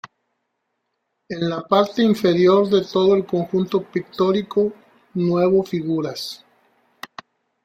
En 1.29 1.43
la 1.47 1.61
parte 1.67 2.01
inferior 2.01 2.67
de 2.67 2.81
todo 2.83 3.13
el 3.13 3.23
conjunto 3.23 3.83
pictórico 3.83 4.73
nuevo 5.13 5.61
figuras. 5.63 6.43